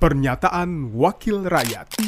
[0.00, 2.00] Pernyataan Wakil Rakyat.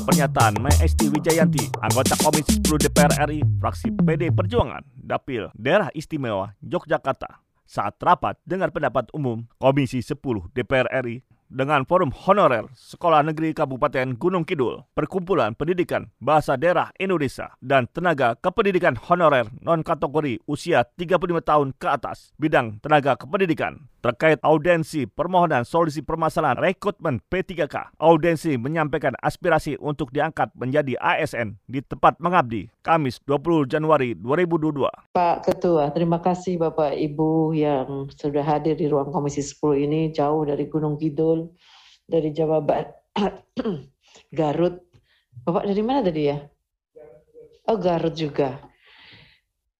[0.00, 6.56] Pernyataan Mai Esti Wijayanti, anggota Komisi 10 DPR RI, fraksi PD Perjuangan, Dapil, Daerah Istimewa,
[6.64, 10.16] Yogyakarta, saat rapat dengan pendapat umum Komisi 10
[10.56, 11.20] DPR RI
[11.54, 18.34] dengan Forum Honorer Sekolah Negeri Kabupaten Gunung Kidul, Perkumpulan Pendidikan Bahasa Daerah Indonesia, dan Tenaga
[18.34, 26.02] Kependidikan Honorer non-kategori usia 35 tahun ke atas, bidang tenaga kependidikan, terkait audensi permohonan solusi
[26.02, 27.96] permasalahan rekrutmen P3K.
[28.02, 35.14] Audensi menyampaikan aspirasi untuk diangkat menjadi ASN di tempat mengabdi, Kamis 20 Januari 2022.
[35.14, 40.42] Pak Ketua, terima kasih Bapak Ibu yang sudah hadir di ruang Komisi 10 ini jauh
[40.42, 41.43] dari Gunung Kidul,
[42.04, 42.92] dari Jawa Barat,
[44.38, 44.80] Garut.
[45.44, 46.38] Bapak dari mana tadi ya?
[47.68, 48.60] Oh Garut juga.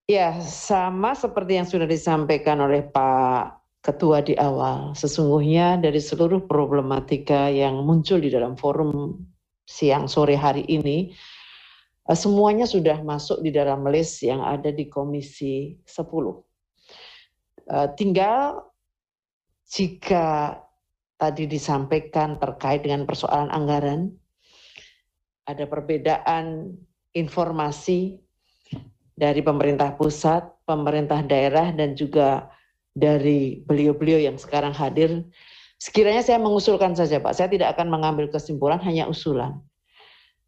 [0.05, 4.93] Ya, sama seperti yang sudah disampaikan oleh Pak Ketua di awal.
[4.93, 9.17] Sesungguhnya dari seluruh problematika yang muncul di dalam forum
[9.65, 11.13] siang sore hari ini,
[12.05, 16.45] eh, semuanya sudah masuk di dalam list yang ada di Komisi 10.
[17.65, 18.61] Eh, tinggal
[19.65, 20.57] jika
[21.15, 24.11] tadi disampaikan terkait dengan persoalan anggaran,
[25.45, 26.75] ada perbedaan
[27.15, 28.19] informasi
[29.15, 32.51] dari pemerintah pusat, pemerintah daerah, dan juga
[32.91, 35.23] dari beliau-beliau yang sekarang hadir.
[35.79, 39.59] Sekiranya saya mengusulkan saja Pak, saya tidak akan mengambil kesimpulan, hanya usulan.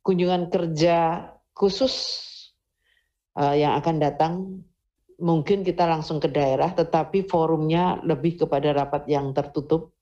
[0.03, 1.95] Kunjungan kerja khusus
[3.35, 4.33] uh, yang akan datang,
[5.19, 9.96] mungkin kita langsung ke daerah, tetapi forumnya lebih kepada rapat yang tertutup,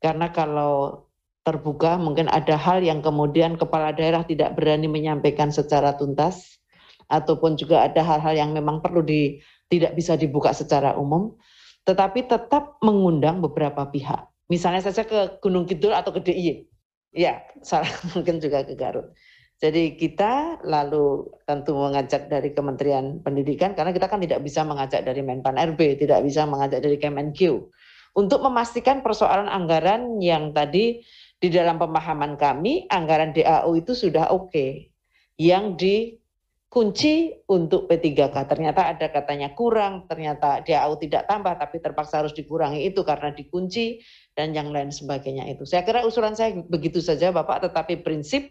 [0.00, 1.06] karena kalau
[1.46, 6.58] terbuka mungkin ada hal yang kemudian kepala daerah tidak berani menyampaikan secara tuntas
[7.06, 9.38] ataupun juga ada hal-hal yang memang perlu di
[9.70, 11.38] tidak bisa dibuka secara umum
[11.86, 14.26] tetapi tetap mengundang beberapa pihak.
[14.50, 16.66] Misalnya saja ke Gunung Kidul atau ke DIY.
[17.14, 19.14] Ya, salah mungkin juga ke Garut.
[19.56, 25.24] Jadi kita lalu tentu mengajak dari Kementerian Pendidikan karena kita kan tidak bisa mengajak dari
[25.24, 27.72] Menpan RB, tidak bisa mengajak dari Kemenq
[28.16, 31.04] untuk memastikan persoalan anggaran yang tadi
[31.36, 34.48] di dalam pemahaman kami anggaran DAU itu sudah oke.
[34.48, 34.88] Okay.
[35.36, 42.32] Yang dikunci untuk P3K ternyata ada katanya kurang, ternyata DAU tidak tambah tapi terpaksa harus
[42.32, 44.00] dikurangi itu karena dikunci
[44.32, 45.68] dan yang lain sebagainya itu.
[45.68, 48.48] Saya kira usulan saya begitu saja Bapak tetapi prinsip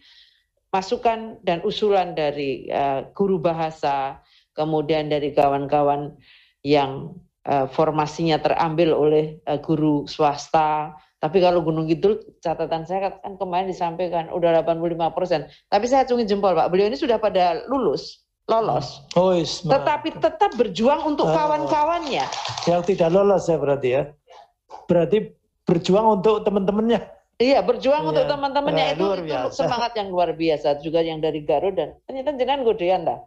[0.70, 4.22] masukan dan usulan dari uh, guru bahasa
[4.54, 6.14] kemudian dari kawan-kawan
[6.62, 10.94] yang uh, formasinya terambil oleh uh, guru swasta.
[11.22, 15.50] Tapi kalau Gunung Kidul catatan saya kan kemarin disampaikan udah 85 persen.
[15.72, 19.02] Tapi saya acungi jempol Pak, beliau ini sudah pada lulus, lolos.
[19.18, 22.26] Oh, is, Tetapi tetap berjuang untuk kawan-kawannya.
[22.70, 24.02] Yang tidak lolos ya berarti ya.
[24.86, 25.34] Berarti
[25.66, 27.02] berjuang untuk teman-temannya.
[27.36, 28.10] Iya, berjuang iya.
[28.16, 30.80] untuk teman-temannya itu, itu semangat yang luar biasa.
[30.80, 33.20] Juga yang dari Garut dan ternyata jangan godean dah.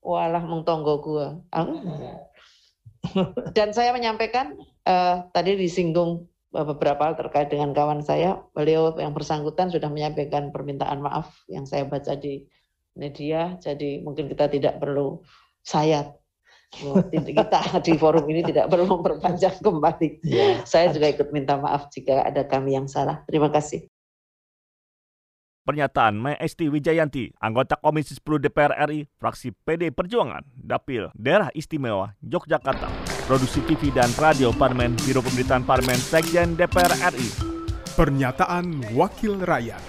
[0.00, 1.36] Walah mengtonggo gua.
[3.56, 9.72] Dan saya menyampaikan uh, tadi disinggung beberapa hal terkait dengan kawan saya, beliau yang bersangkutan
[9.72, 12.44] sudah menyampaikan permintaan maaf yang saya baca di
[12.92, 15.24] media, jadi mungkin kita tidak perlu
[15.64, 16.12] sayat.
[17.12, 20.24] kita di forum ini tidak perlu memperpanjang kembali.
[20.24, 20.64] Ya.
[20.64, 23.20] Saya juga ikut minta maaf jika ada kami yang salah.
[23.28, 23.91] Terima kasih.
[25.62, 32.18] Pernyataan Mai Esti Wijayanti, anggota Komisi 10 DPR RI, fraksi PD Perjuangan, Dapil, Daerah Istimewa,
[32.18, 32.90] Yogyakarta.
[33.30, 37.28] Produksi TV dan Radio Parlemen, Biro Pemberitaan Parlemen, Sekjen DPR RI.
[37.94, 39.82] Pernyataan Wakil Rakyat.